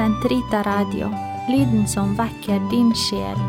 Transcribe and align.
Sentrita 0.00 0.62
Radio, 0.62 1.10
lyden 1.48 1.88
som 1.88 2.14
vekker 2.16 2.60
din 2.70 2.88
sjel. 2.96 3.40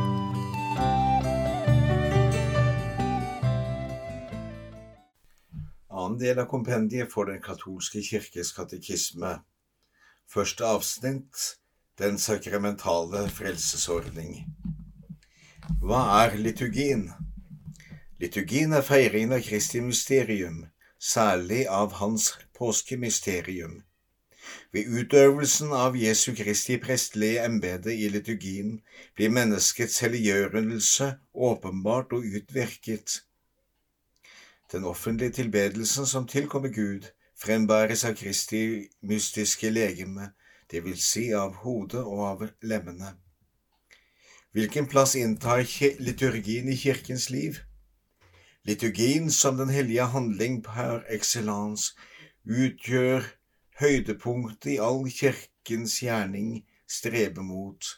Annen 5.87 6.17
del 6.19 6.41
av 6.43 6.49
kompendiet 6.51 7.07
for 7.13 7.31
Den 7.31 7.39
katolske 7.39 8.01
kirkes 8.03 8.51
katekisme. 8.57 9.31
Første 10.27 10.67
avsnitt 10.67 11.45
Den 11.95 12.19
sakramentale 12.19 13.29
frelsesordning. 13.31 14.41
Hva 15.79 16.01
er 16.17 16.35
liturgien? 16.35 17.13
Liturgien 18.19 18.75
er 18.75 18.83
feiringen 18.83 19.37
av 19.37 19.47
Kristi 19.47 19.79
mysterium, 19.79 20.65
særlig 20.99 21.63
av 21.69 21.95
Hans 22.03 22.33
påskemysterium. 22.59 23.79
Ved 24.71 24.87
utøvelsen 24.87 25.73
av 25.75 25.97
Jesu 25.99 26.31
Kristi 26.35 26.77
prestelige 26.79 27.43
embete 27.45 27.93
i 27.93 28.07
liturgien 28.09 28.77
blir 29.15 29.33
menneskets 29.33 29.99
helliggjørelse 30.03 31.09
åpenbart 31.33 32.13
og 32.15 32.27
utvirket. 32.39 33.21
Den 34.71 34.85
offentlige 34.87 35.31
tilbedelsen 35.41 36.07
som 36.07 36.27
tilkommer 36.27 36.71
Gud, 36.71 37.09
frembæres 37.35 38.05
av 38.07 38.15
Kristi 38.15 38.87
mystiske 39.01 39.69
legeme, 39.69 40.31
det 40.71 40.83
vil 40.85 40.95
si 41.01 41.31
av 41.35 41.57
hodet 41.65 42.05
og 42.05 42.23
av 42.27 42.47
lemmene. 42.63 43.15
Hvilken 44.51 44.87
plass 44.87 45.15
inntar 45.15 45.65
liturgien 45.99 46.69
i 46.71 46.77
kirkens 46.79 47.29
liv? 47.29 47.59
Liturgien 48.63 49.31
som 49.31 49.57
den 49.57 49.69
hellige 49.69 50.05
handling 50.13 50.61
per 50.63 51.03
excellence 51.09 51.95
utgjør 52.45 53.25
høydepunktet 53.81 54.75
i 54.75 54.77
all 54.81 55.03
kirkens 55.09 55.97
gjerning 56.03 56.61
streber 56.89 57.43
mot, 57.45 57.97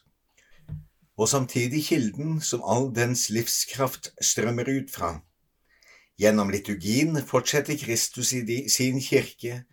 og 1.20 1.30
samtidig 1.30 1.84
kilden 1.90 2.40
som 2.42 2.64
all 2.66 2.90
dens 2.96 3.28
livskraft 3.30 4.14
strømmer 4.22 4.70
ut 4.70 4.90
fra. 4.94 5.20
Gjennom 6.20 6.50
liturgien 6.54 7.18
fortsetter 7.26 7.78
Kristus 7.78 8.34
i 8.34 8.44
sin 8.70 9.02
kirke, 9.02 9.64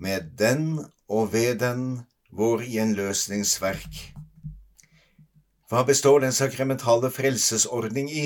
med 0.00 0.32
den 0.38 0.80
og 1.08 1.32
ved 1.32 1.60
den 1.60 2.00
vår 2.32 2.64
gjenløsningsverk. 2.64 3.98
Hva 5.70 5.84
består 5.86 6.24
den 6.24 6.32
sakramentale 6.32 7.10
frelsesordning 7.14 8.08
i? 8.10 8.24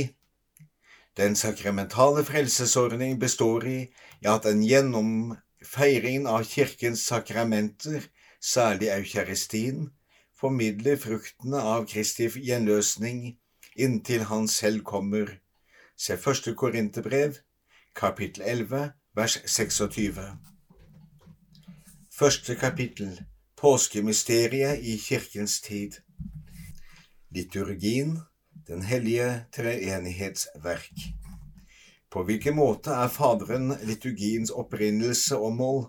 Den 1.19 1.37
sakramentale 1.37 2.25
frelsesordning 2.25 3.19
består 3.21 3.67
i 3.69 3.79
at 4.25 4.47
den 4.47 4.63
gjennom 4.65 5.35
feiringen 5.65 6.27
av 6.27 6.45
kirkens 6.49 7.07
sakramenter, 7.09 8.09
særlig 8.41 8.91
eukaristien, 8.93 9.89
formidler 10.37 10.99
fruktene 11.01 11.61
av 11.75 11.87
Kristi 11.89 12.29
gjenløsning 12.29 13.39
inntil 13.75 14.27
Han 14.31 14.49
selv 14.49 14.85
kommer. 14.85 15.39
Se 15.97 16.17
første 16.17 16.55
Korinterbrev, 16.55 17.39
kapittel 17.95 18.43
11, 18.43 18.93
vers 19.17 19.39
26. 19.47 20.21
Første 22.15 22.55
kapittel 22.55 23.21
Påskemysteriet 23.57 24.83
i 24.83 24.97
kirkens 24.99 25.61
tid 25.61 26.01
Liturgien 27.35 28.19
Den 28.69 28.83
hellige 28.83 29.45
treenighetsverk 29.57 31.24
På 32.15 32.23
hvilken 32.23 32.55
måte 32.55 32.95
er 32.95 33.09
Faderen 33.11 33.73
liturgiens 33.83 34.53
opprinnelse 34.55 35.35
og 35.35 35.57
mål? 35.59 35.81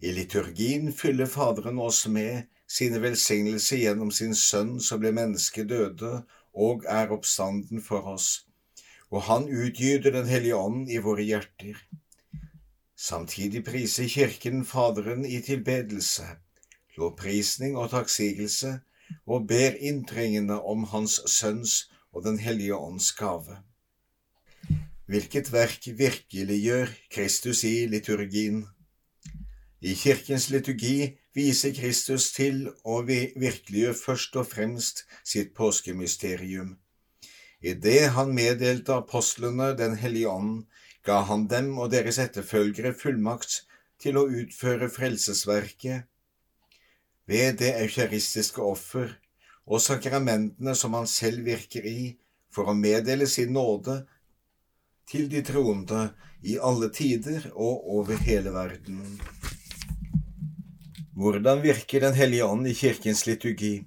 I 0.00 0.14
liturgien 0.16 0.88
fyller 0.96 1.28
Faderen 1.28 1.76
oss 1.84 2.06
med 2.08 2.46
sine 2.64 3.02
velsignelser 3.02 3.82
gjennom 3.82 4.08
sin 4.18 4.32
Sønn 4.32 4.78
som 4.80 5.02
ble 5.02 5.12
menneske 5.18 5.66
døde 5.68 6.22
og 6.56 6.88
er 6.88 7.12
oppstanden 7.12 7.84
for 7.84 8.08
oss, 8.14 8.46
og 9.12 9.28
Han 9.28 9.50
utgyter 9.52 10.16
Den 10.16 10.32
hellige 10.32 10.56
ånd 10.56 10.88
i 10.88 10.96
våre 11.04 11.28
hjerter. 11.28 11.76
Samtidig 12.96 13.66
priser 13.68 14.08
Kirken 14.08 14.64
Faderen 14.64 15.28
i 15.28 15.42
tilbedelse, 15.44 16.24
lovprisning 16.96 17.76
og 17.76 17.92
takksigelse, 17.92 18.78
og 19.26 19.44
ber 19.46 19.76
inntrengende 19.76 20.62
om 20.62 20.88
Hans 20.88 21.20
Sønns 21.28 21.82
og 22.12 22.24
Den 22.24 22.38
hellige 22.38 22.80
ånds 22.80 23.12
gave. 23.12 23.60
Hvilket 25.06 25.52
verk 25.54 25.84
virkeliggjør 25.94 26.90
Kristus 27.14 27.60
i 27.64 27.86
liturgien? 27.86 28.64
I 29.78 29.92
kirkens 29.94 30.48
liturgi 30.50 31.12
viser 31.36 31.70
Kristus 31.76 32.32
til 32.34 32.64
å 32.82 32.96
virkeliggjøre 33.06 33.94
først 33.94 34.38
og 34.40 34.48
fremst 34.50 35.04
sitt 35.22 35.52
påskemysterium. 35.54 36.72
I 37.62 37.76
det 37.78 38.08
han 38.16 38.34
meddelte 38.34 38.96
apostlene 38.98 39.76
Den 39.78 39.94
hellige 40.00 40.32
ånd, 40.32 40.66
ga 41.06 41.20
han 41.30 41.46
dem 41.46 41.78
og 41.78 41.92
deres 41.94 42.18
etterfølgere 42.18 42.90
fullmakt 42.98 43.62
til 44.02 44.18
å 44.18 44.26
utføre 44.26 44.90
frelsesverket 44.90 46.10
ved 47.30 47.62
det 47.62 47.72
eukaristiske 47.84 48.58
offer 48.58 49.14
og 49.66 49.80
sakramentene 49.86 50.74
som 50.74 50.98
han 50.98 51.06
selv 51.06 51.46
virker 51.46 51.86
i 51.86 52.16
for 52.50 52.66
å 52.66 52.74
meddele 52.74 53.26
sin 53.30 53.54
nåde 53.54 54.00
til 55.06 55.28
de 55.30 55.42
troende 55.46 56.08
i 56.42 56.56
alle 56.58 56.90
tider 56.94 57.48
og 57.54 57.86
over 57.96 58.16
hele 58.26 58.50
verden. 58.54 59.20
Hvordan 61.16 61.62
virker 61.62 62.00
Den 62.00 62.14
hellige 62.14 62.44
ånd 62.44 62.68
i 62.68 62.74
kirkens 62.74 63.26
liturgi? 63.26 63.86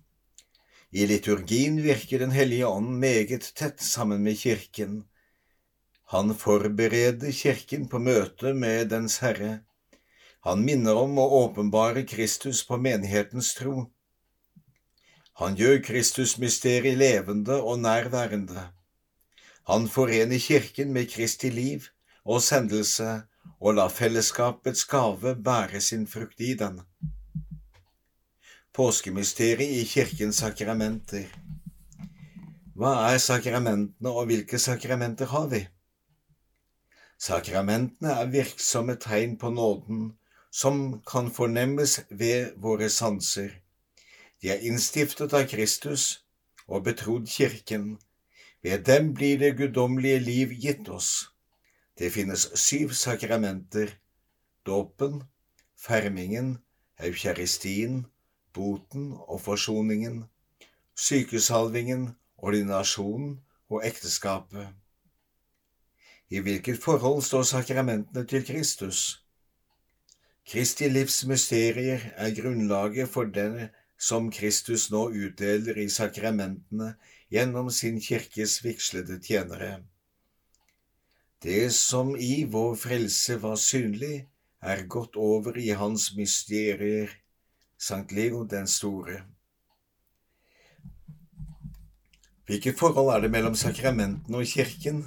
I 0.92 1.06
liturgien 1.06 1.78
virker 1.84 2.20
Den 2.20 2.32
hellige 2.32 2.68
ånd 2.68 2.98
meget 2.98 3.52
tett 3.56 3.82
sammen 3.82 4.24
med 4.24 4.38
kirken. 4.38 5.04
Han 6.10 6.34
forbereder 6.34 7.32
kirken 7.32 7.88
på 7.88 8.00
møtet 8.00 8.56
med 8.56 8.90
dens 8.90 9.20
Herre. 9.22 9.60
Han 10.42 10.64
minner 10.66 10.98
om 10.98 11.20
å 11.20 11.28
åpenbare 11.44 12.02
Kristus 12.08 12.64
på 12.66 12.80
menighetens 12.82 13.54
tro. 13.54 13.92
Han 15.38 15.56
gjør 15.56 15.84
Kristusmysteriet 15.86 16.98
levende 16.98 17.62
og 17.62 17.80
nærværende. 17.80 18.79
Han 19.70 19.90
forener 19.90 20.40
kirken 20.42 20.94
med 20.94 21.12
Kristi 21.12 21.50
liv 21.54 21.84
og 22.26 22.42
sendelse 22.42 23.22
og 23.60 23.76
lar 23.78 23.92
fellesskapets 23.94 24.88
gave 24.90 25.36
bære 25.46 25.82
sin 25.82 26.08
frukt 26.08 26.42
i 26.42 26.56
den. 26.58 26.80
Påskemysteriet 28.74 29.76
i 29.78 29.84
kirkens 29.86 30.42
sakramenter 30.42 31.30
Hva 32.74 32.96
er 33.12 33.22
sakramentene, 33.22 34.10
og 34.10 34.26
hvilke 34.26 34.58
sakramenter 34.58 35.30
har 35.30 35.48
vi? 35.54 35.62
Sakramentene 37.22 38.18
er 38.24 38.34
virksomme 38.34 38.98
tegn 38.98 39.38
på 39.38 39.54
nåden 39.54 40.14
som 40.50 41.02
kan 41.06 41.30
fornemmes 41.30 42.00
ved 42.10 42.58
våre 42.58 42.90
sanser. 42.90 43.54
De 44.42 44.50
er 44.50 44.66
innstiftet 44.66 45.34
av 45.34 45.46
Kristus 45.52 46.24
og 46.66 46.88
betrodd 46.90 47.30
Kirken. 47.30 48.00
Ved 48.64 48.86
dem 48.86 49.14
blir 49.14 49.40
det 49.40 49.58
guddommelige 49.58 50.20
liv 50.20 50.54
gitt 50.62 50.90
oss. 50.90 51.30
Det 52.00 52.12
finnes 52.12 52.50
syv 52.56 52.90
sakramenter– 52.90 53.96
dåpen, 54.66 55.24
fermingen, 55.78 56.58
eukaristien, 57.00 58.06
boten 58.54 59.14
og 59.28 59.42
forsoningen, 59.42 60.26
sykesalvingen, 60.96 62.10
ordinasjonen 62.38 63.40
og 63.70 63.86
ekteskapet. 63.88 64.68
I 66.30 66.40
hvilket 66.40 66.84
forhold 66.84 67.22
står 67.24 67.44
sakramentene 67.44 68.26
til 68.28 68.46
Kristus? 68.46 69.24
Kristi 70.48 70.90
livs 70.90 71.26
mysterier 71.26 72.00
er 72.16 72.36
grunnlaget 72.42 73.10
for 73.10 73.24
det 73.24 73.70
som 74.00 74.32
Kristus 74.32 74.90
nå 74.92 75.08
utdeler 75.10 75.78
i 75.78 75.90
sakramentene 75.90 76.94
gjennom 77.30 77.70
sin 77.72 78.02
kirkes 78.02 78.60
vigslede 78.66 79.20
tjenere. 79.24 79.84
Det 81.44 81.72
som 81.74 82.16
i 82.18 82.44
vår 82.44 82.76
frelse 82.76 83.38
var 83.42 83.56
synlig, 83.56 84.28
er 84.62 84.88
gått 84.92 85.16
over 85.16 85.58
i 85.58 85.70
hans 85.72 86.12
mysterier, 86.18 87.14
Sankt 87.80 88.12
Leo 88.12 88.44
den 88.44 88.68
store. 88.68 89.22
Hvilket 92.46 92.76
forhold 92.80 93.14
er 93.14 93.22
det 93.24 93.32
mellom 93.32 93.56
sakramentene 93.56 94.42
og 94.42 94.50
kirken? 94.52 95.06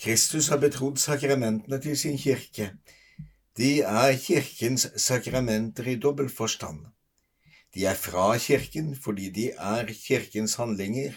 Kristus 0.00 0.48
har 0.48 0.62
betrodd 0.62 0.96
sakramentene 0.96 1.80
til 1.82 1.98
sin 1.98 2.16
kirke. 2.16 2.70
De 3.58 3.80
er 3.82 4.16
kirkens 4.16 4.86
sakramenter 4.96 5.90
i 5.92 5.98
dobbel 6.00 6.30
forstand. 6.30 6.86
De 7.74 7.84
er 7.86 7.94
fra 7.94 8.36
kirken 8.38 8.94
fordi 8.96 9.30
de 9.30 9.50
er 9.52 9.90
kirkens 9.92 10.54
handlinger, 10.60 11.12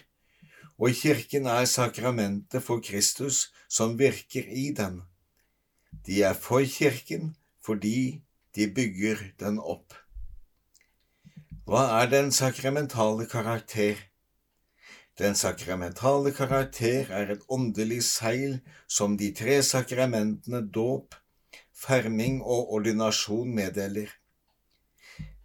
og 0.77 0.95
kirken 0.97 1.45
er 1.45 1.65
sakramentet 1.65 2.63
for 2.63 2.81
Kristus 2.83 3.51
som 3.69 3.97
virker 3.99 4.43
i 4.47 4.71
dem. 4.77 5.01
De 6.05 6.23
er 6.23 6.33
for 6.33 6.63
kirken 6.65 7.35
fordi 7.65 8.21
de 8.55 8.67
bygger 8.75 9.17
den 9.39 9.59
opp. 9.59 9.93
Hva 11.65 11.83
er 12.01 12.09
den 12.11 12.31
sakramentale 12.35 13.27
karakter? 13.31 13.99
Den 15.19 15.35
sakramentale 15.35 16.31
karakter 16.35 17.11
er 17.13 17.31
et 17.35 17.43
åndelig 17.47 18.01
seil 18.03 18.57
som 18.89 19.17
de 19.17 19.29
tre 19.37 19.61
sakramentene 19.63 20.63
dåp, 20.73 21.15
ferming 21.75 22.41
og 22.41 22.73
ordinasjon 22.73 23.53
meddeler. 23.55 24.09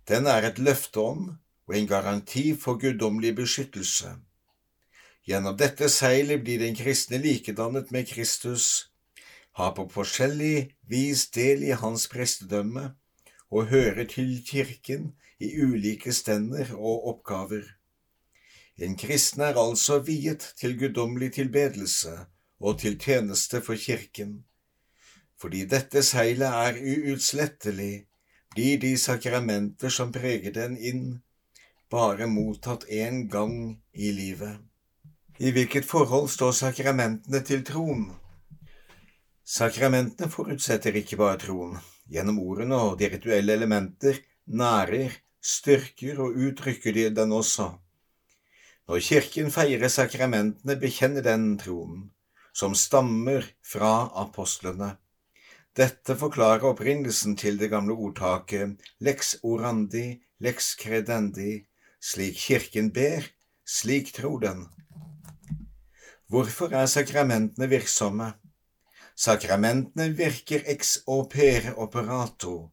Den 0.09 0.27
er 0.31 0.47
et 0.47 0.59
løfte 0.59 1.03
om 1.03 1.23
og 1.67 1.75
en 1.75 1.89
garanti 1.91 2.55
for 2.55 2.79
guddommelig 2.79 3.35
beskyttelse. 3.37 4.13
Gjennom 5.27 5.57
dette 5.59 5.89
seilet 5.91 6.45
blir 6.45 6.61
den 6.63 6.77
kristne 6.79 7.19
likedannet 7.19 7.91
med 7.91 8.07
Kristus, 8.07 8.93
har 9.59 9.73
på 9.75 9.89
forskjellig 9.91 10.77
vis 10.87 11.27
del 11.35 11.65
i 11.67 11.75
hans 11.75 12.07
prestedømme 12.13 12.93
og 13.51 13.71
hører 13.73 14.05
til 14.05 14.37
kirken 14.47 15.15
i 15.41 15.51
ulike 15.59 16.13
stender 16.13 16.71
og 16.77 17.09
oppgaver. 17.11 17.65
En 18.79 18.97
kristen 19.01 19.43
er 19.43 19.59
altså 19.59 19.99
viet 20.05 20.53
til 20.61 20.77
guddommelig 20.79 21.33
tilbedelse 21.33 22.19
og 22.61 22.79
til 22.79 22.99
tjeneste 22.99 23.63
for 23.65 23.75
kirken. 23.75 24.45
Fordi 25.41 25.65
dette 25.65 26.03
seilet 26.05 26.47
er 26.49 26.79
uutslettelig, 26.79 28.07
blir 28.57 28.79
de 28.81 28.97
sakramenter 28.97 29.93
som 29.93 30.13
preger 30.13 30.55
den 30.57 30.79
inn, 30.81 31.05
bare 31.93 32.27
mottatt 32.27 32.87
én 32.89 33.27
gang 33.29 33.77
i 33.93 34.13
livet. 34.17 34.57
I 35.39 35.53
hvilket 35.53 35.85
forhold 35.85 36.31
står 36.33 36.55
sakramentene 36.57 37.43
til 37.45 37.61
troen? 37.69 38.07
Sakramentene 39.45 40.31
forutsetter 40.33 40.97
ikke 40.97 41.19
bare 41.21 41.39
troen. 41.45 41.77
Gjennom 42.09 42.39
ordene 42.41 42.79
og 42.81 42.97
de 42.99 43.11
rituelle 43.13 43.53
elementer 43.53 44.23
nærer, 44.47 45.13
styrker 45.43 46.23
og 46.25 46.39
uttrykker 46.49 46.97
de 46.97 47.11
den 47.15 47.35
også. 47.37 47.75
Når 48.89 49.03
Kirken 49.03 49.51
feirer 49.53 49.91
sakramentene, 49.93 50.79
bekjenner 50.81 51.23
den 51.23 51.59
troen, 51.61 52.07
som 52.55 52.75
stammer 52.75 53.45
fra 53.63 54.09
apostlene. 54.25 54.95
Dette 55.77 56.15
forklarer 56.17 56.63
opprinnelsen 56.71 57.35
til 57.37 57.59
det 57.61 57.69
gamle 57.69 57.93
ordtaket 57.93 58.79
lex 59.05 59.35
orandi, 59.45 60.23
lex 60.41 60.71
credendi, 60.81 61.67
slik 62.01 62.39
Kirken 62.47 62.89
ber, 62.97 63.27
slik 63.69 64.15
tror 64.17 64.39
den. 64.41 64.63
Hvorfor 66.33 66.73
er 66.73 66.89
sakramentene 66.89 67.69
virksomme? 67.69 68.31
Sakramentene 69.17 70.15
virker 70.17 70.65
ex 70.65 70.95
opere 71.07 71.75
operato 71.77 72.71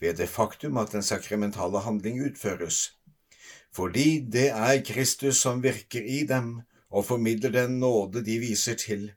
ved 0.00 0.16
det 0.16 0.28
faktum 0.28 0.78
at 0.80 0.94
den 0.96 1.04
sakramentale 1.04 1.82
handling 1.84 2.22
utføres, 2.24 2.94
fordi 3.72 4.24
det 4.32 4.48
er 4.48 4.80
Kristus 4.84 5.42
som 5.44 5.60
virker 5.62 6.00
i 6.00 6.22
dem 6.24 6.62
og 6.88 7.04
formidler 7.04 7.52
den 7.52 7.76
nåde 7.84 8.24
de 8.24 8.38
viser 8.40 8.80
til. 8.80 9.10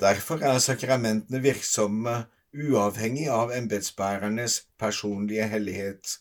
Derfor 0.00 0.42
er 0.42 0.58
sakramentene 0.58 1.42
virksomme 1.42 2.16
uavhengig 2.54 3.28
av 3.28 3.52
embetsbærernes 3.52 4.62
personlige 4.78 5.48
hellighet. 5.48 6.18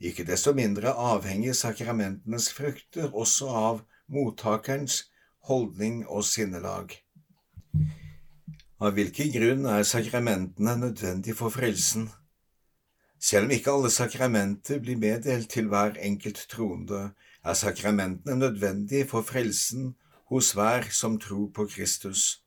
Ikke 0.00 0.26
desto 0.28 0.52
mindre 0.52 0.92
avhenger 0.92 1.56
sakramentenes 1.56 2.50
frukter 2.52 3.14
også 3.14 3.48
av 3.48 3.82
mottakerens 4.12 5.04
holdning 5.48 6.02
og 6.06 6.24
sinnelag. 6.24 6.98
Av 8.76 8.92
hvilken 8.92 9.32
grunn 9.32 9.68
er 9.72 9.86
sakramentene 9.88 10.76
nødvendig 10.76 11.36
for 11.38 11.54
frelsen? 11.54 12.10
Selv 13.16 13.48
om 13.48 13.54
ikke 13.56 13.72
alle 13.72 13.90
sakramenter 13.90 14.82
blir 14.84 14.98
meddelt 15.00 15.48
til 15.50 15.70
hver 15.72 15.96
enkelt 15.96 16.42
troende, 16.52 17.14
er 17.44 17.56
sakramentene 17.56 18.36
nødvendige 18.36 19.06
for 19.08 19.24
frelsen 19.24 19.94
hos 20.28 20.52
hver 20.52 20.90
som 20.90 21.16
tror 21.20 21.48
på 21.54 21.64
Kristus, 21.72 22.42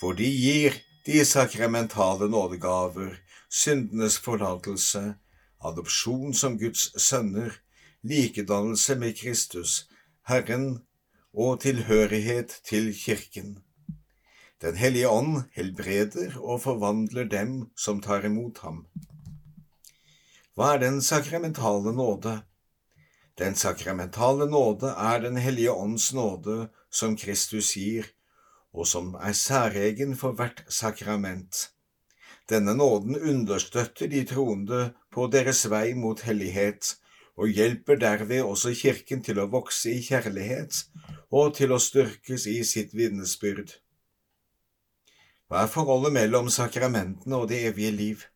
for 0.00 0.18
de 0.18 0.26
gir 0.26 0.80
de 1.06 1.24
sakramentale 1.24 2.28
nådegaver, 2.30 3.16
syndenes 3.50 4.18
forlatelse, 4.18 5.14
adopsjon 5.64 6.34
som 6.34 6.58
Guds 6.58 6.92
sønner, 7.02 7.50
likedannelse 8.02 8.94
med 8.98 9.16
Kristus, 9.18 9.88
Herren 10.28 10.82
og 11.34 11.60
tilhørighet 11.60 12.54
til 12.68 12.92
Kirken. 12.94 13.58
Den 14.62 14.76
hellige 14.76 15.08
ånd 15.08 15.42
helbreder 15.56 16.38
og 16.38 16.62
forvandler 16.62 17.24
dem 17.24 17.70
som 17.76 18.00
tar 18.00 18.22
imot 18.26 18.62
ham. 18.62 18.86
Hva 20.54 20.74
er 20.74 20.82
den 20.84 21.02
sakramentale 21.02 21.94
nåde? 21.96 22.36
Den 23.38 23.56
sakramentale 23.58 24.46
nåde 24.46 24.94
er 24.94 25.18
Den 25.18 25.36
hellige 25.36 25.72
ånds 25.72 26.12
nåde 26.12 26.68
som 26.90 27.16
Kristus 27.16 27.74
gir, 27.74 28.06
og 28.72 28.86
som 28.88 29.14
er 29.20 29.36
særegen 29.36 30.16
for 30.16 30.32
hvert 30.32 30.64
sakrament. 30.68 31.68
Denne 32.48 32.74
nåden 32.74 33.16
understøtter 33.16 34.08
de 34.08 34.24
troende 34.24 34.92
på 35.12 35.28
deres 35.32 35.64
vei 35.70 35.92
mot 35.94 36.20
hellighet, 36.20 36.96
og 37.36 37.48
hjelper 37.48 37.96
derved 37.96 38.42
også 38.42 38.74
Kirken 38.76 39.22
til 39.24 39.38
å 39.40 39.48
vokse 39.52 39.92
i 39.92 40.02
kjærlighet 40.04 40.82
og 41.32 41.54
til 41.56 41.72
å 41.72 41.80
styrkes 41.80 42.44
i 42.50 42.58
sitt 42.68 42.92
vitnesbyrd. 42.92 43.78
Hva 45.48 45.64
er 45.64 45.72
forholdet 45.72 46.12
mellom 46.12 46.50
sakramentene 46.52 47.38
og 47.40 47.48
det 47.48 47.62
evige 47.70 47.92
liv? 47.96 48.26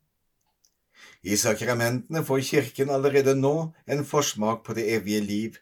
I 1.25 1.37
sakramentene 1.37 2.23
får 2.25 2.45
Kirken 2.49 2.93
allerede 2.93 3.35
nå 3.37 3.55
en 3.87 4.05
forsmak 4.05 4.65
på 4.65 4.77
det 4.79 4.87
evige 4.95 5.21
liv, 5.25 5.57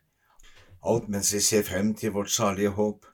alt 0.84 1.08
mens 1.08 1.32
vi 1.34 1.40
ser 1.40 1.64
frem 1.66 1.94
til 1.94 2.12
vårt 2.14 2.30
salige 2.30 2.74
håp, 2.76 3.06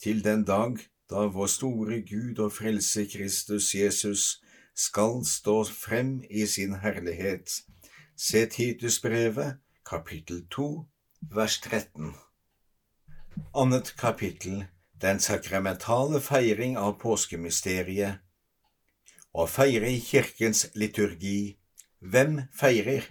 til 0.00 0.24
den 0.24 0.46
dag 0.48 0.78
da 1.10 1.26
vår 1.26 1.46
store 1.50 2.00
Gud 2.06 2.38
og 2.38 2.52
Frelse 2.52 3.04
Kristus 3.10 3.74
Jesus 3.74 4.40
skal 4.76 5.24
stå 5.26 5.64
frem 5.64 6.20
i 6.30 6.46
sin 6.46 6.74
herlighet. 6.82 7.50
Se 8.16 8.46
Titusbrevet, 8.46 9.58
kapittel 9.86 10.46
2, 10.50 10.86
vers 11.34 11.60
13. 11.60 12.14
Annet 13.54 13.94
kapittel 13.98 14.64
Den 15.00 15.20
sakramentale 15.20 16.20
feiring 16.20 16.76
av 16.78 16.98
påskemysteriet 17.00 18.20
Å 19.32 19.46
feire 19.48 19.88
i 19.88 20.00
kirkens 20.04 20.66
liturgi 20.74 21.56
Hvem 22.00 22.42
feirer? 22.52 23.06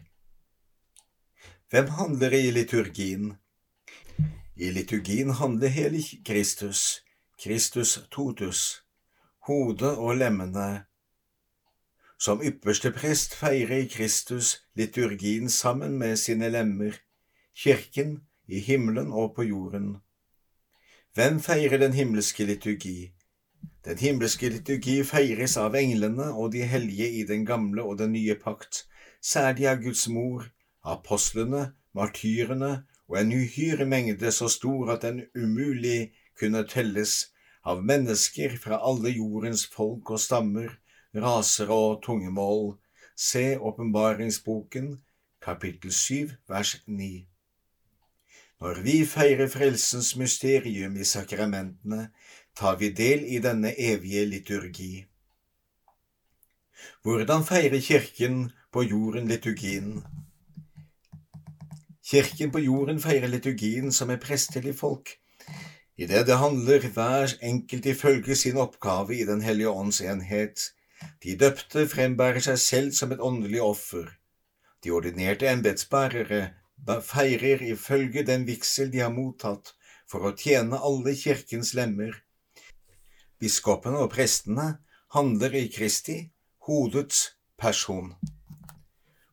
Hvem 1.69 1.89
handler 1.97 2.33
i 2.33 2.51
liturgien? 2.53 3.33
I 4.55 4.71
liturgien 4.75 5.33
handler 5.39 5.73
hele 5.73 6.01
Kristus, 6.25 7.01
Kristus 7.39 7.93
totus, 8.11 8.81
hodet 9.47 9.93
og 9.95 10.17
lemmene. 10.19 10.83
Som 12.19 12.41
ypperste 12.43 12.91
prest 12.91 13.31
feirer 13.39 13.85
Kristus 13.87 14.57
liturgien 14.75 15.47
sammen 15.49 15.95
med 16.01 16.17
sine 16.19 16.49
lemmer, 16.51 16.97
kirken 17.55 18.17
i 18.47 18.59
himmelen 18.59 19.13
og 19.15 19.37
på 19.37 19.47
jorden. 19.47 19.95
Hvem 21.15 21.39
feirer 21.39 21.79
den 21.79 21.95
himmelske 21.95 22.43
liturgi? 22.43 23.13
Den 23.87 23.97
himmelske 23.97 24.51
liturgi 24.51 24.99
feires 25.07 25.55
av 25.57 25.79
englene 25.79 26.33
og 26.35 26.51
de 26.51 26.67
hellige 26.67 27.07
i 27.21 27.23
den 27.23 27.47
gamle 27.47 27.87
og 27.87 28.01
den 28.03 28.17
nye 28.19 28.35
pakt, 28.35 28.83
særlig 29.23 29.71
av 29.71 29.79
Guds 29.87 30.09
mor, 30.11 30.43
apostlene, 30.83 31.69
martyrene 31.95 32.81
og 33.07 33.21
en 33.23 33.31
uhyre 33.31 33.87
mengde 33.87 34.31
så 34.35 34.51
stor 34.51 34.97
at 34.97 35.07
den 35.07 35.23
umulig 35.39 36.11
kunne 36.39 36.63
telles 36.67 37.29
av 37.67 37.83
mennesker 37.85 38.55
fra 38.57 38.79
alle 38.85 39.11
jordens 39.13 39.65
folk 39.67 40.13
og 40.15 40.21
stammer, 40.23 40.77
raser 41.15 41.71
og 41.73 42.01
tungemål. 42.05 42.77
Se 43.15 43.57
åpenbaringsboken, 43.57 44.93
kapittel 45.43 45.93
7, 45.93 46.31
vers 46.47 46.77
9. 46.87 47.25
Når 48.59 48.81
vi 48.83 48.95
feirer 49.07 49.47
frelsens 49.47 50.15
mysterium 50.19 50.95
i 50.99 51.05
sakramentene, 51.07 52.09
tar 52.55 52.75
vi 52.79 52.89
del 52.91 53.23
i 53.23 53.39
denne 53.43 53.71
evige 53.79 54.25
liturgi. 54.25 55.05
Hvordan 57.03 57.45
feirer 57.47 57.79
Kirken 57.79 58.51
på 58.71 58.83
jorden 58.83 59.27
liturgien? 59.27 60.03
Kirken 62.03 62.51
på 62.51 62.59
jorden 62.59 62.99
feirer 62.99 63.27
liturgien 63.27 63.91
som 63.91 64.09
et 64.09 64.19
prestelig 64.23 64.75
folk, 64.75 65.11
idet 65.99 66.27
det 66.29 66.37
handler 66.39 66.85
hver 66.95 67.33
enkelt 67.51 67.89
ifølge 67.91 68.35
sin 68.35 68.57
oppgave 68.57 69.17
i 69.17 69.25
Den 69.27 69.41
hellige 69.41 69.69
ånds 69.69 69.99
enhet. 70.01 70.71
De 71.23 71.35
døpte 71.35 71.87
frembærer 71.87 72.39
seg 72.43 72.59
selv 72.63 72.95
som 72.95 73.11
et 73.11 73.19
åndelig 73.19 73.61
offer. 73.61 74.07
De 74.83 74.95
ordinerte 74.95 75.47
embetsbærere 75.51 76.53
feirer 77.03 77.61
ifølge 77.67 78.23
den 78.23 78.47
vigsel 78.47 78.91
de 78.91 79.03
har 79.03 79.11
mottatt, 79.11 79.75
for 80.07 80.23
å 80.25 80.35
tjene 80.35 80.79
alle 80.79 81.13
kirkens 81.15 81.75
lemmer 81.75 82.15
biskopene 83.39 84.03
og 84.03 84.11
prestene 84.13 84.67
handler 85.15 85.55
i 85.55 85.67
Kristi, 85.71 86.19
hodets 86.67 87.31
person. 87.59 88.13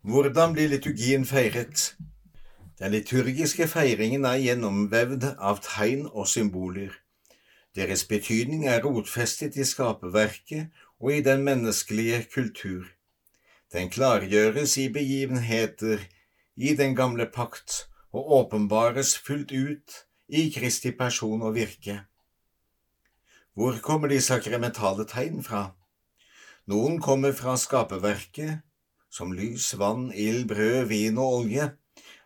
Hvordan 0.07 0.55
blir 0.55 0.71
liturgien 0.71 1.27
feiret? 1.27 1.97
Den 2.77 2.93
liturgiske 2.93 3.65
feiringen 3.73 4.27
er 4.29 4.37
gjennomvevd 4.37 5.31
av 5.41 5.63
tegn 5.65 6.05
og 6.13 6.27
symboler. 6.29 6.91
Deres 7.77 8.03
betydning 8.09 8.67
er 8.69 8.83
rotfestet 8.85 9.57
i 9.57 9.65
skaperverket 9.65 10.83
og 11.01 11.15
i 11.15 11.23
den 11.25 11.45
menneskelige 11.45 12.27
kultur. 12.35 12.85
Den 13.73 13.89
klargjøres 13.93 14.77
i 14.77 14.91
begivenheter 14.93 16.05
i 16.57 16.75
den 16.77 16.93
gamle 16.97 17.27
pakt 17.33 17.87
og 18.13 18.29
åpenbares 18.41 19.17
fullt 19.25 19.53
ut 19.53 19.97
i 20.29 20.51
Kristi 20.53 20.93
person 20.93 21.43
og 21.43 21.57
virke. 21.57 22.03
Hvor 23.57 23.81
kommer 23.81 24.13
de 24.13 24.21
sakramentale 24.21 25.09
tegn 25.09 25.41
fra? 25.45 25.71
Noen 26.69 27.01
kommer 27.01 27.33
fra 27.33 27.57
skaperverket, 27.57 28.61
som 29.09 29.33
lys, 29.33 29.73
vann, 29.81 30.11
ild, 30.13 30.49
brød, 30.49 30.89
vin 30.91 31.19
og 31.19 31.41
olje, 31.41 31.71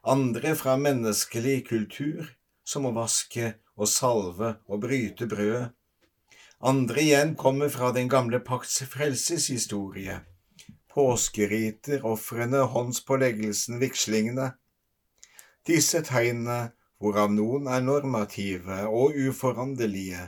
andre 0.02 0.54
fra 0.57 0.76
menneskelig 0.80 1.66
kultur, 1.69 2.30
som 2.64 2.87
å 2.88 2.95
vaske 2.97 3.54
og 3.76 3.88
salve 3.88 4.54
og 4.69 4.83
bryte 4.85 5.28
brødet. 5.28 5.71
Andre 6.61 7.00
igjen 7.00 7.37
kommer 7.40 7.71
fra 7.73 7.88
den 7.97 8.09
gamle 8.12 8.40
pakts 8.45 8.83
frelseshistorie, 8.92 10.19
påskeriter, 10.92 12.04
ofrene, 12.04 12.66
håndspåleggelsen, 12.69 13.78
vigslingene. 13.80 14.50
Disse 15.64 16.02
tegnene, 16.04 16.75
hvorav 17.00 17.33
noen 17.33 17.69
er 17.69 17.80
normative 17.80 18.83
og 18.88 19.16
uforanderlige, 19.16 20.26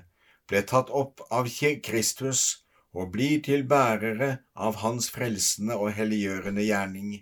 ble 0.49 0.63
tatt 0.69 0.89
opp 0.89 1.21
av 1.31 1.49
Kristus 1.85 2.65
og 2.93 3.13
blir 3.13 3.41
til 3.45 3.65
bærere 3.69 4.39
av 4.57 4.81
Hans 4.81 5.11
frelsende 5.13 5.77
og 5.77 5.93
helliggjørende 5.97 6.65
gjerning. 6.65 7.13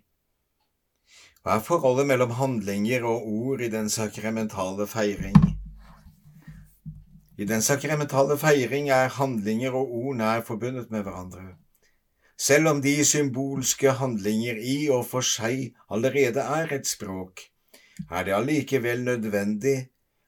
Hva 1.40 1.54
er 1.56 1.62
forholdet 1.64 2.04
mellom 2.04 2.34
handlinger 2.36 3.04
og 3.08 3.24
ord 3.24 3.62
i 3.64 3.70
den 3.72 3.86
sakramentale 3.88 4.84
feiring? 4.84 5.38
I 7.40 7.46
den 7.48 7.62
sakramentale 7.64 8.36
feiring 8.36 8.90
er 8.92 9.08
handlinger 9.14 9.72
og 9.78 9.94
ord 10.02 10.18
nær 10.18 10.42
forbundet 10.44 10.90
med 10.92 11.06
hverandre. 11.06 11.54
Selv 12.36 12.68
om 12.68 12.82
de 12.84 12.92
symbolske 13.08 13.94
handlinger 13.96 14.60
i 14.60 14.90
og 14.92 15.06
for 15.08 15.24
seg 15.24 15.70
allerede 15.88 16.44
er 16.44 16.74
et 16.76 16.88
språk, 16.88 17.46
er 18.10 18.28
det 18.28 18.36
allikevel 18.36 19.06
nødvendig 19.08 19.78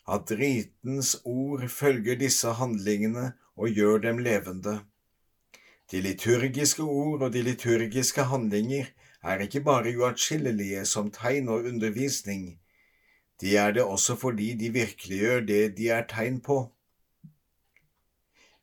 at 0.08 0.32
ritens 0.40 1.18
ord 1.24 1.68
følger 1.68 2.16
disse 2.24 2.56
handlingene 2.56 3.34
og 3.56 3.68
gjør 3.68 4.00
dem 4.08 4.24
levende. 4.24 4.78
De 5.92 6.00
liturgiske 6.00 6.82
ord 6.82 7.28
og 7.28 7.32
de 7.36 7.44
liturgiske 7.44 8.24
handlinger 8.32 8.88
er 9.22 9.38
ikke 9.44 9.60
bare 9.60 9.94
uatskillelige 9.98 10.84
som 10.86 11.10
tegn 11.10 11.48
og 11.48 11.64
undervisning, 11.70 12.58
de 13.40 13.56
er 13.56 13.72
det 13.72 13.82
også 13.82 14.16
fordi 14.16 14.52
de 14.54 14.70
virkeliggjør 14.70 15.40
det 15.46 15.76
de 15.76 15.88
er 15.88 16.06
tegn 16.10 16.40
på. 16.40 16.58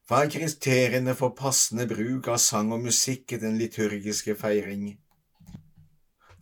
Hva 0.07 0.23
er 0.23 0.31
kriteriene 0.33 1.13
for 1.15 1.35
passende 1.37 1.85
bruk 1.87 2.27
av 2.33 2.39
sang 2.41 2.71
og 2.73 2.81
musikk 2.81 3.35
i 3.35 3.41
den 3.43 3.59
liturgiske 3.61 4.35
feiring? 4.39 4.87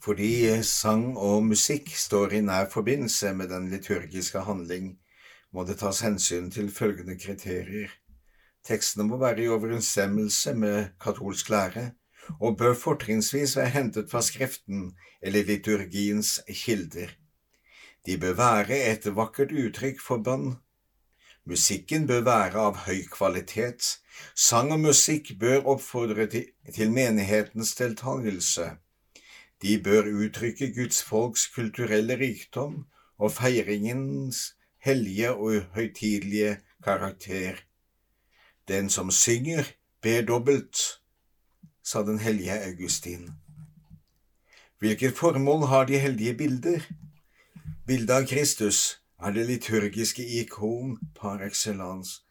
Fordi 0.03 0.62
sang 0.63 1.17
og 1.17 1.43
musikk 1.50 1.89
står 1.97 2.38
i 2.38 2.41
nær 2.45 2.69
forbindelse 2.71 3.33
med 3.33 3.50
den 3.51 3.69
liturgiske 3.74 4.45
handling, 4.47 4.93
må 5.51 5.65
det 5.65 5.79
tas 5.81 6.00
hensyn 6.05 6.51
til 6.53 6.69
følgende 6.71 7.17
kriterier. 7.19 7.91
Tekstene 8.63 9.07
må 9.09 9.17
være 9.17 9.43
i 9.43 9.51
overensstemmelse 9.51 10.53
med 10.53 10.93
katolsk 11.01 11.50
lære, 11.50 11.89
og 12.39 12.57
bør 12.57 12.74
fortrinnsvis 12.74 13.55
være 13.57 13.74
hentet 13.75 14.12
fra 14.12 14.22
Skriften 14.22 14.91
eller 15.22 15.43
liturgiens 15.43 16.39
kilder. 16.50 17.13
De 18.05 18.17
bør 18.17 18.34
være 18.34 18.79
et 18.91 19.05
vakkert 19.15 19.51
uttrykk 19.51 20.01
for 20.01 20.24
bønn. 20.24 20.55
Musikken 21.48 22.07
bør 22.07 22.22
være 22.27 22.60
av 22.69 22.84
høy 22.88 23.05
kvalitet. 23.12 23.86
Sang 24.36 24.72
og 24.75 24.79
musikk 24.84 25.34
bør 25.39 25.67
oppfordre 25.74 26.27
til 26.31 26.91
menighetens 26.91 27.75
deltakelse. 27.79 28.69
De 29.62 29.77
bør 29.84 30.10
uttrykke 30.12 30.74
Guds 30.75 31.01
folks 31.03 31.48
kulturelle 31.55 32.19
rikdom 32.19 32.86
og 33.17 33.31
feiringens 33.31 34.53
hellige 34.84 35.34
og 35.34 35.62
høytidelige 35.75 36.57
karakter. 36.84 37.63
Den 38.67 38.89
som 38.89 39.12
synger, 39.12 39.63
ber 40.01 40.22
dobbelt, 40.22 40.77
sa 41.88 42.03
den 42.03 42.20
hellige 42.20 42.56
Augustin. 42.67 43.29
Hvilket 44.79 45.15
formål 45.15 45.67
har 45.72 45.86
de 45.88 46.00
heldige 46.03 46.34
bilder? 46.34 46.84
Bildet 47.88 48.12
av 48.12 48.25
Kristus 48.27 48.79
er 49.24 49.32
det 49.32 49.46
liturgiske 49.48 50.25
ikon 50.41 50.98
par 51.15 51.39
excellence. 51.46 52.25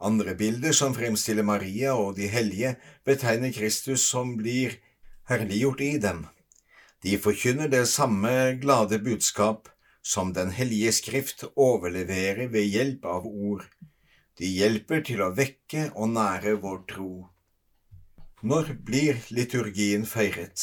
Andre 0.00 0.36
bilder 0.38 0.72
som 0.72 0.94
fremstiller 0.94 1.42
Maria 1.42 1.96
og 1.98 2.14
de 2.16 2.28
hellige, 2.30 2.76
betegner 3.04 3.52
Kristus 3.52 4.06
som 4.06 4.36
blir 4.38 4.78
herliggjort 5.28 5.82
i 5.84 5.90
dem. 5.98 6.22
De 7.02 7.18
forkynner 7.18 7.68
det 7.68 7.88
samme 7.88 8.54
glade 8.62 9.02
budskap 9.02 9.68
som 10.02 10.32
Den 10.32 10.50
hellige 10.50 10.92
skrift 10.92 11.44
overleverer 11.56 12.46
ved 12.48 12.64
hjelp 12.64 13.04
av 13.04 13.26
ord. 13.26 13.66
De 14.38 14.46
hjelper 14.46 15.02
til 15.04 15.20
å 15.20 15.34
vekke 15.36 15.90
og 15.92 16.14
nære 16.14 16.56
vår 16.62 16.80
tro. 16.88 17.12
Når 18.42 18.70
blir 18.88 19.18
liturgien 19.36 20.06
feiret? 20.08 20.62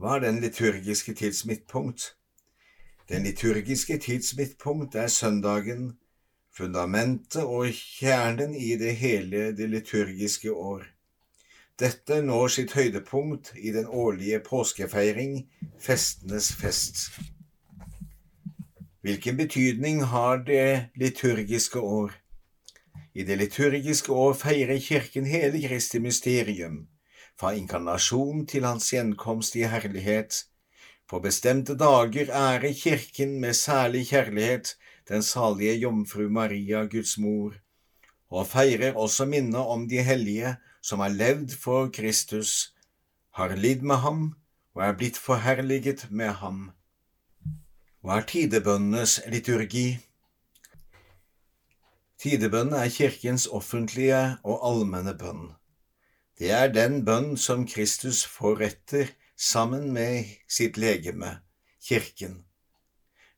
Hva 0.00 0.14
er 0.16 0.22
den 0.24 0.38
liturgiske 0.40 1.12
tids 1.12 1.42
midtpunkt? 1.44 2.14
Den 3.12 3.26
liturgiske 3.28 3.98
tids 4.00 4.32
midtpunkt 4.38 4.96
er 4.96 5.12
søndagen, 5.12 5.98
fundamentet 6.56 7.44
og 7.44 7.68
kjernen 7.76 8.54
i 8.56 8.70
det 8.80 8.94
hele 9.02 9.50
det 9.52 9.68
liturgiske 9.68 10.48
år. 10.52 10.86
Dette 11.76 12.22
når 12.24 12.48
sitt 12.56 12.72
høydepunkt 12.72 13.52
i 13.60 13.74
den 13.76 13.84
årlige 13.84 14.40
påskefeiring, 14.40 15.42
festenes 15.76 16.54
fest. 16.56 17.20
Hvilken 19.04 19.36
betydning 19.36 20.06
har 20.08 20.40
det 20.48 20.88
liturgiske 20.96 21.84
år? 21.84 22.16
I 23.20 23.24
det 23.28 23.36
liturgiske 23.36 24.12
år 24.16 24.32
feirer 24.40 24.78
Kirken 24.80 25.26
hele 25.28 25.58
Kristi 25.60 25.98
mysterium, 26.00 26.86
fra 27.36 27.50
inkarnasjon 27.52 28.46
til 28.48 28.64
hans 28.64 28.86
gjenkomst 28.94 29.58
i 29.60 29.66
herlighet. 29.68 30.38
På 31.04 31.20
bestemte 31.20 31.76
dager 31.76 32.32
ærer 32.32 32.72
Kirken 32.72 33.36
med 33.42 33.58
særlig 33.58 34.06
kjærlighet 34.08 34.72
den 35.10 35.22
salige 35.26 35.74
jomfru 35.82 36.30
Maria, 36.32 36.86
Guds 36.86 37.18
mor, 37.18 37.60
og 38.30 38.46
feirer 38.46 38.96
også 38.96 39.28
minnet 39.28 39.60
om 39.60 39.88
de 39.88 40.00
hellige 40.06 40.56
som 40.80 41.04
har 41.04 41.12
levd 41.12 41.58
for 41.60 41.90
Kristus, 41.92 42.72
har 43.36 43.56
lidd 43.56 43.82
med 43.82 44.00
ham 44.06 44.22
og 44.74 44.86
er 44.86 44.96
blitt 44.96 45.20
forherliget 45.20 46.06
med 46.10 46.38
ham. 46.40 46.70
Hva 48.00 48.22
er 48.22 48.30
tidebønnenes 48.32 49.20
liturgi? 49.28 49.98
Tidebønnen 52.20 52.76
er 52.76 52.90
kirkens 52.92 53.46
offentlige 53.48 54.20
og 54.44 54.60
allmenne 54.68 55.14
bønn. 55.16 55.54
Det 56.36 56.50
er 56.52 56.68
den 56.68 56.98
bønn 57.06 57.38
som 57.40 57.62
Kristus 57.64 58.26
forretter 58.28 59.08
sammen 59.40 59.86
med 59.94 60.28
sitt 60.44 60.76
legeme, 60.76 61.38
kirken. 61.80 62.42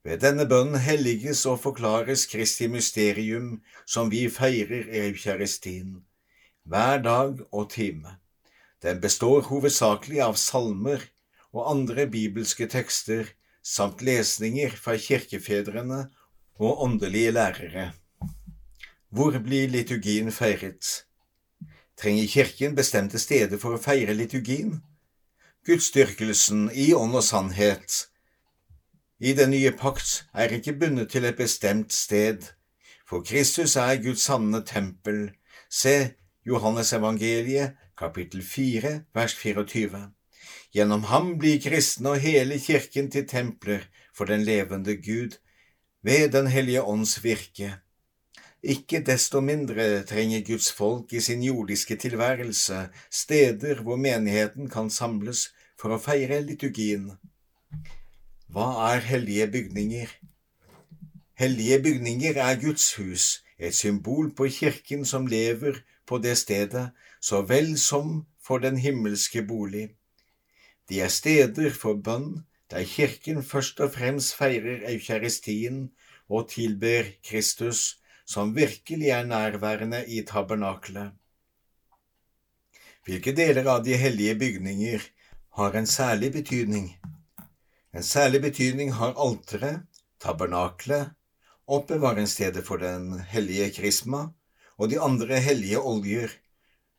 Ved 0.02 0.18
denne 0.24 0.48
bønnen 0.50 0.82
helliges 0.82 1.44
og 1.46 1.60
forklares 1.62 2.26
Kristi 2.26 2.66
mysterium 2.66 3.60
som 3.86 4.10
vi 4.10 4.24
feirer 4.26 4.90
i 4.90 5.04
eukaristien, 5.12 6.02
hver 6.66 6.98
dag 7.06 7.38
og 7.52 7.70
time. 7.70 8.18
Den 8.82 8.98
består 8.98 9.46
hovedsakelig 9.46 10.24
av 10.26 10.34
salmer 10.34 11.06
og 11.54 11.70
andre 11.70 12.10
bibelske 12.10 12.66
tekster 12.66 13.30
samt 13.62 14.02
lesninger 14.02 14.74
fra 14.74 14.98
kirkefedrene 14.98 16.08
og 16.58 16.82
åndelige 16.82 17.30
lærere. 17.38 17.92
Hvor 19.12 19.38
blir 19.38 19.68
liturgien 19.68 20.32
feiret? 20.32 21.04
Trenger 21.96 22.26
Kirken 22.26 22.76
bestemte 22.76 23.20
steder 23.20 23.60
for 23.60 23.76
å 23.76 23.82
feire 23.82 24.16
liturgien? 24.16 24.78
Gudsdyrkelsen 25.68 26.70
i 26.72 26.90
ånd 26.96 27.14
og 27.14 27.26
sannhet 27.26 28.06
i 29.22 29.32
den 29.38 29.52
nye 29.54 29.70
pakt 29.78 30.24
er 30.34 30.50
ikke 30.50 30.72
bundet 30.80 31.12
til 31.12 31.24
et 31.28 31.36
bestemt 31.38 31.92
sted, 31.94 32.48
for 33.06 33.22
Kristus 33.22 33.76
er 33.78 34.00
Guds 34.02 34.24
sanne 34.26 34.64
tempel. 34.66 35.28
Se 35.70 36.16
Johannes 36.42 36.90
evangeliet, 36.96 37.76
kapittel 37.94 38.42
4, 38.42 38.90
vers 39.14 39.36
24. 39.38 40.00
Gjennom 40.74 41.06
ham 41.12 41.36
blir 41.38 41.60
kristne 41.62 42.16
og 42.16 42.24
hele 42.24 42.58
kirken 42.58 43.12
til 43.14 43.28
templer 43.30 43.86
for 44.10 44.26
den 44.26 44.42
levende 44.42 44.96
Gud, 44.96 45.38
ved 46.02 46.32
Den 46.32 46.50
hellige 46.50 46.82
ånds 46.82 47.22
virke. 47.22 47.76
Ikke 48.62 49.00
desto 49.02 49.40
mindre 49.42 50.04
trenger 50.06 50.44
Guds 50.46 50.70
folk 50.72 51.12
i 51.12 51.20
sin 51.20 51.42
jordiske 51.42 51.96
tilværelse 51.98 52.88
steder 53.10 53.82
hvor 53.82 53.96
menigheten 53.96 54.68
kan 54.70 54.90
samles 54.90 55.48
for 55.80 55.90
å 55.90 55.98
feire 55.98 56.38
liturgien. 56.46 57.08
Hva 58.52 58.92
er 58.92 59.02
hellige 59.08 59.48
bygninger? 59.50 60.12
Hellige 61.34 61.78
bygninger 61.82 62.38
er 62.38 62.60
Guds 62.60 62.92
hus, 63.00 63.42
et 63.58 63.74
symbol 63.74 64.30
på 64.30 64.46
kirken 64.46 65.02
som 65.04 65.26
lever 65.26 65.80
på 66.06 66.20
det 66.22 66.36
stedet, 66.38 66.92
så 67.20 67.42
vel 67.42 67.74
som 67.78 68.26
for 68.38 68.62
den 68.62 68.78
himmelske 68.78 69.42
bolig. 69.42 69.88
De 70.88 71.00
er 71.00 71.10
steder 71.10 71.74
for 71.74 71.98
bønn, 71.98 72.44
der 72.70 72.86
kirken 72.86 73.42
først 73.42 73.80
og 73.80 73.94
fremst 73.96 74.36
feirer 74.38 74.86
eukaristien 74.92 75.88
og 76.28 76.48
tilber 76.54 77.10
Kristus, 77.26 77.98
som 78.26 78.54
virkelig 78.56 79.10
er 79.14 79.26
nærværende 79.26 80.04
i 80.06 80.22
tabernakelet. 80.26 81.12
Hvilke 83.04 83.34
deler 83.34 83.66
av 83.66 83.82
de 83.84 83.96
hellige 83.98 84.34
bygninger 84.38 85.08
har 85.58 85.74
en 85.74 85.86
særlig 85.86 86.32
betydning? 86.32 86.92
En 87.92 88.02
særlig 88.06 88.40
betydning 88.42 88.92
har 88.94 89.18
alteret, 89.18 89.82
tabernakelet, 90.22 91.10
oppbevaringsstedet 91.66 92.62
for 92.66 92.76
den 92.76 93.18
hellige 93.32 93.70
krisma 93.74 94.28
og 94.78 94.90
de 94.90 95.00
andre 95.00 95.40
hellige 95.40 95.80
oljer, 95.80 96.30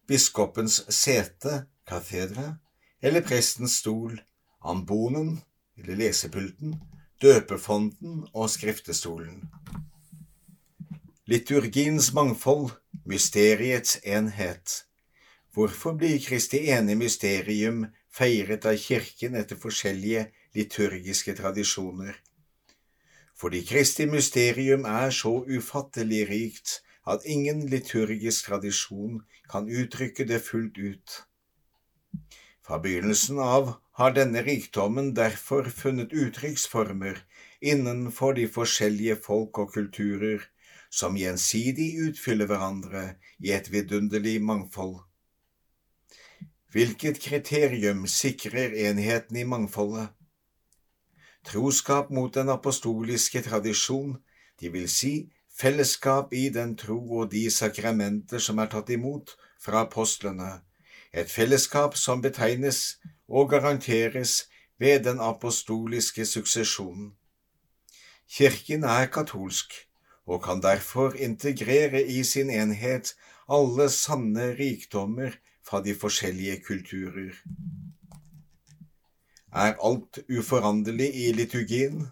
biskopens 0.07 0.83
sete, 0.89 1.63
katedra, 1.87 2.57
eller 3.01 3.23
prestens 3.23 3.79
stol, 3.79 4.19
ambonen, 4.63 5.41
eller 5.77 5.95
lesepulten, 5.95 6.75
døpefonden 7.21 8.27
og 8.33 8.49
skriftestolen. 8.49 9.49
Liturgiens 11.25 12.11
mangfold, 12.11 12.73
mysteriets 13.05 13.95
enhet. 14.03 14.85
Hvorfor 15.53 15.93
blir 15.95 16.17
Kristi 16.19 16.59
ene 16.67 16.97
mysterium 16.99 17.85
feiret 18.11 18.65
av 18.67 18.75
Kirken 18.75 19.37
etter 19.39 19.55
forskjellige 19.55 20.25
liturgiske 20.57 21.37
tradisjoner? 21.37 22.17
Fordi 23.39 23.63
Kristi 23.63 24.09
mysterium 24.11 24.83
er 24.83 25.15
så 25.15 25.31
ufattelig 25.47 26.25
rikt 26.27 26.81
at 27.07 27.23
ingen 27.23 27.69
liturgisk 27.71 28.49
tradisjon 28.49 29.21
kan 29.47 29.71
uttrykke 29.71 30.27
det 30.27 30.43
fullt 30.43 30.75
ut. 30.75 31.19
Fra 32.67 32.83
begynnelsen 32.83 33.39
av 33.39 33.77
har 33.95 34.11
denne 34.19 34.43
rikdommen 34.43 35.13
derfor 35.15 35.71
funnet 35.71 36.11
uttrykksformer 36.11 37.23
innenfor 37.61 38.35
de 38.35 38.49
forskjellige 38.51 39.21
folk 39.23 39.63
og 39.63 39.71
kulturer 39.71 40.49
som 40.93 41.17
gjensidig 41.17 41.95
utfyller 42.07 42.49
hverandre 42.49 43.03
i 43.41 43.53
et 43.55 43.71
vidunderlig 43.73 44.37
mangfold. 44.45 44.99
Hvilket 46.73 47.19
kriterium 47.21 48.05
sikrer 48.09 48.75
enheten 48.89 49.37
i 49.37 49.45
mangfoldet? 49.45 50.11
Troskap 51.45 52.09
mot 52.09 52.33
den 52.33 52.49
apostoliske 52.49 53.41
tradisjon, 53.45 54.19
de 54.59 54.69
vil 54.73 54.85
si 54.89 55.13
fellesskap 55.57 56.33
i 56.33 56.47
den 56.53 56.75
tro 56.77 56.97
og 57.19 57.31
de 57.31 57.49
sakramenter 57.51 58.41
som 58.41 58.61
er 58.61 58.69
tatt 58.71 58.89
imot 58.93 59.33
fra 59.61 59.83
apostlene, 59.87 60.61
et 61.13 61.29
fellesskap 61.29 61.97
som 61.97 62.21
betegnes 62.21 62.99
og 63.27 63.49
garanteres 63.49 64.45
ved 64.79 65.03
den 65.09 65.19
apostoliske 65.21 66.25
suksesjonen. 66.25 67.11
Kirken 68.29 68.85
er 68.87 69.09
katolsk 69.13 69.73
og 70.27 70.43
kan 70.43 70.61
derfor 70.63 71.15
integrere 71.19 72.03
i 72.03 72.23
sin 72.23 72.49
enhet 72.49 73.13
alle 73.51 73.89
sanne 73.91 74.53
rikdommer 74.59 75.35
fra 75.63 75.81
de 75.83 75.95
forskjellige 75.95 76.61
kulturer. 76.67 77.33
Er 79.53 79.75
alt 79.83 80.19
uforanderlig 80.29 81.09
i 81.15 81.31
liturgien? 81.31 82.07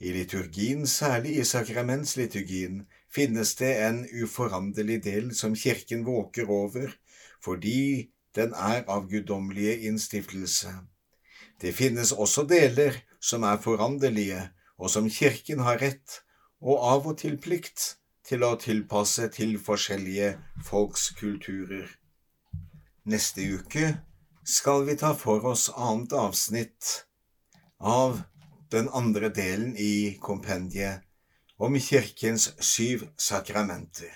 I 0.00 0.12
liturgien, 0.14 0.86
særlig 0.86 1.36
i 1.36 1.44
sakramentsliturgien, 1.44 2.86
finnes 3.10 3.54
det 3.58 3.72
en 3.82 4.04
uforanderlig 4.22 5.02
del 5.04 5.34
som 5.34 5.56
Kirken 5.56 6.06
våker 6.06 6.50
over, 6.50 6.94
fordi 7.44 8.10
den 8.36 8.54
er 8.54 8.84
av 8.86 9.08
guddommelige 9.10 9.78
innstiftelse. 9.90 10.70
Det 11.60 11.74
finnes 11.74 12.12
også 12.12 12.46
deler 12.46 12.94
som 13.20 13.42
er 13.42 13.58
foranderlige, 13.58 14.48
og 14.78 14.90
som 14.90 15.10
Kirken 15.10 15.64
har 15.66 15.82
rett, 15.82 16.20
og 16.60 16.84
av 16.92 17.06
og 17.06 17.18
til 17.22 17.38
plikt, 17.38 17.96
til 18.28 18.44
å 18.44 18.56
tilpasse 18.60 19.28
til 19.32 19.56
forskjellige 19.62 20.34
folks 20.66 21.10
kulturer. 21.16 21.86
Neste 23.08 23.46
uke 23.56 23.94
skal 24.44 24.84
vi 24.84 24.96
ta 25.00 25.14
for 25.16 25.44
oss 25.48 25.68
annet 25.72 26.12
avsnitt 26.12 26.90
av 27.80 28.22
den 28.72 28.90
andre 28.92 29.30
delen 29.32 29.76
i 29.80 30.18
kompendiet 30.20 31.06
om 31.58 31.78
kirkens 31.80 32.50
syv 32.60 33.08
sakramenter. 33.16 34.12